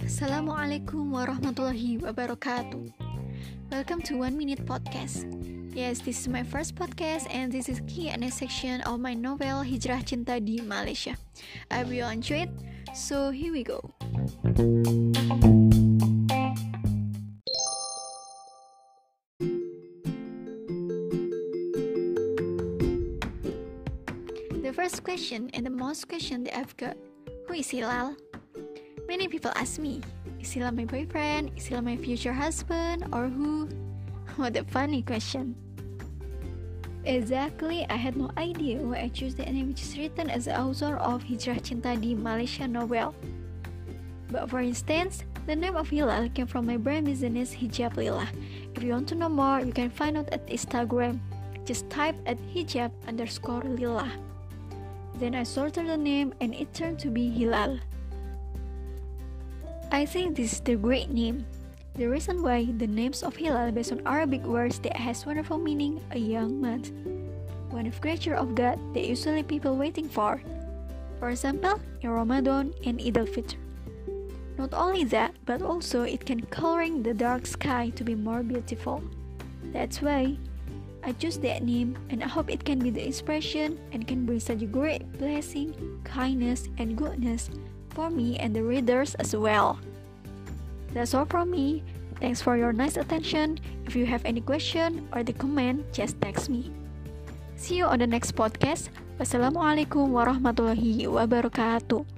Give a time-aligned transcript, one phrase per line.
[0.00, 2.88] Assalamualaikum warahmatullahi wabarakatuh.
[3.68, 5.28] Welcome to One Minute Podcast.
[5.76, 10.00] Yes, this is my first podcast and this is Q&A section of my novel Hijrah
[10.08, 11.20] Cinta di Malaysia.
[11.68, 12.52] I will enjoy it.
[12.96, 13.84] So here we go.
[24.76, 27.00] First question and the most question that I've got
[27.48, 28.12] Who is Hilal?
[29.08, 30.04] Many people ask me,
[30.38, 31.56] Is Hilal my boyfriend?
[31.56, 33.08] Is Hilal my future husband?
[33.10, 33.72] Or who?
[34.36, 35.56] What a funny question.
[37.08, 40.60] Exactly, I had no idea why I chose the name which is written as the
[40.60, 43.16] author of Hijrah Cinta di Malaysia novel.
[44.28, 48.28] But for instance, the name of Hilal came from my brand business Hijab Lila.
[48.76, 51.16] If you want to know more, you can find out at Instagram.
[51.64, 54.12] Just type at hijab underscore lila.
[55.18, 57.80] Then I sorted the name and it turned to be Hilal.
[59.90, 61.46] I think this is the great name.
[61.94, 66.04] The reason why the names of Hilal based on Arabic words that has wonderful meaning
[66.10, 66.92] a young month.
[67.70, 70.42] One of creature of God that usually people waiting for.
[71.18, 73.56] For example, in Ramadan and Eid al-Fitr.
[74.58, 79.02] Not only that, but also it can coloring the dark sky to be more beautiful.
[79.72, 80.36] That's why
[81.06, 84.42] I choose that name and I hope it can be the inspiration and can bring
[84.42, 85.70] such a great blessing,
[86.02, 87.48] kindness, and goodness
[87.94, 89.78] for me and the readers as well.
[90.90, 91.86] That's all from me.
[92.18, 93.62] Thanks for your nice attention.
[93.86, 96.74] If you have any question or the comment, just text me.
[97.54, 98.90] See you on the next podcast.
[99.22, 102.15] Wassalamualaikum warahmatullahi wabarakatuh.